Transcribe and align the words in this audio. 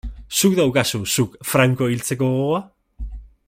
Zuk 0.39 0.55
daukazu, 0.59 1.01
zuk, 1.17 1.37
Franco 1.51 1.91
hiltzeko 1.93 2.31
gogoa? 2.37 2.63